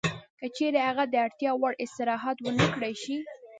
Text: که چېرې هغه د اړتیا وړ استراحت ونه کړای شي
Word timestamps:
که 0.39 0.45
چېرې 0.55 0.79
هغه 0.87 1.03
د 1.07 1.15
اړتیا 1.25 1.51
وړ 1.55 1.73
استراحت 1.83 2.37
ونه 2.41 2.65
کړای 2.73 2.93
شي 3.03 3.17